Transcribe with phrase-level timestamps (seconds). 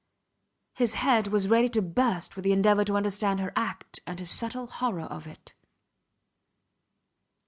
[0.73, 4.31] His head was ready to burst with the endeavour to understand her act and his
[4.31, 5.53] subtle horror of it.